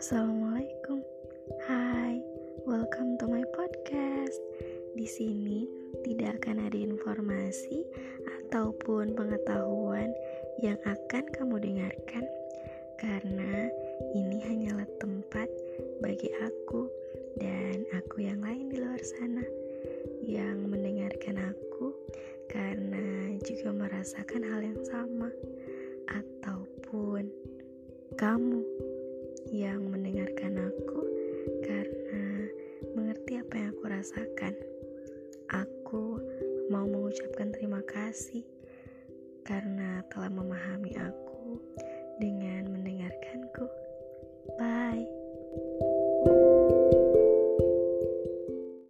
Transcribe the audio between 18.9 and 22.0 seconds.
sana yang mendengarkan aku